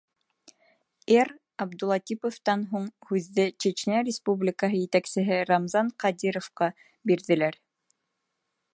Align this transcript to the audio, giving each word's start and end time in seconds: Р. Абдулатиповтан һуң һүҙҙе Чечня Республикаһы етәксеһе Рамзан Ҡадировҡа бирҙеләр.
Р. 1.15 1.29
Абдулатиповтан 1.65 2.63
һуң 2.71 2.87
һүҙҙе 3.11 3.47
Чечня 3.65 4.01
Республикаһы 4.09 4.83
етәксеһе 4.87 5.41
Рамзан 5.53 5.95
Ҡадировҡа 6.05 6.75
бирҙеләр. 7.13 7.63